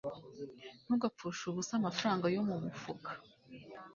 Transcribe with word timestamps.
ntugapfushe 0.85 1.43
ubusa 1.47 1.73
amafaranga 1.79 2.25
yo 2.35 2.41
mu 2.47 2.55
mufuka 2.63 3.09